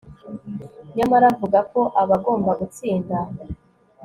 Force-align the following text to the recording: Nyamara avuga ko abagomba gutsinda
Nyamara 0.95 1.25
avuga 1.33 1.59
ko 1.71 1.81
abagomba 2.01 2.51
gutsinda 2.59 3.17